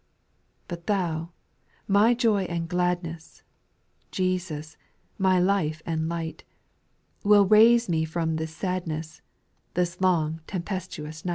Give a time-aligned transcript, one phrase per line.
[0.63, 0.67] 8.
[0.69, 1.29] But Thou,
[1.87, 3.43] my joy and gladness,
[4.09, 4.75] Jesus,
[5.19, 6.43] my life and light.
[7.23, 9.21] Will raise me from thia s«t^xv^^^
[9.75, 11.23] This long tempestuous.